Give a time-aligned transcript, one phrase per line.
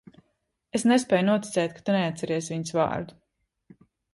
[0.77, 3.83] Es nespēju noticēt, ka tu neatceries viņas vārdu.